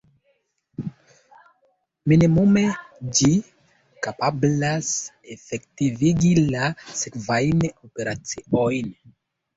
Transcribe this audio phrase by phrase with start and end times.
[2.13, 2.63] Minimume
[3.19, 3.29] ĝi
[4.07, 4.89] kapablas
[5.37, 6.71] efektivigi la
[7.03, 8.95] sekvajn operaciojn.